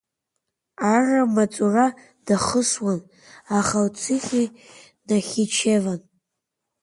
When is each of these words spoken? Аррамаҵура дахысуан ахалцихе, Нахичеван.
Аррамаҵура 0.93 1.87
дахысуан 2.25 3.01
ахалцихе, 3.57 4.43
Нахичеван. 5.07 6.01